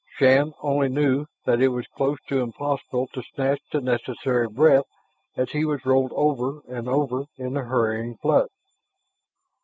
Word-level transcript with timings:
Shann 0.17 0.55
only 0.63 0.89
knew 0.89 1.27
that 1.45 1.61
it 1.61 1.67
was 1.67 1.85
close 1.95 2.17
to 2.29 2.41
impossible 2.41 3.05
to 3.13 3.21
snatch 3.35 3.61
the 3.71 3.81
necessary 3.81 4.47
breath 4.47 4.87
as 5.37 5.51
he 5.51 5.63
was 5.63 5.85
rolled 5.85 6.11
over 6.15 6.63
and 6.67 6.89
over 6.89 7.25
in 7.37 7.53
the 7.53 7.61
hurrying 7.65 8.17
flood. 8.17 8.49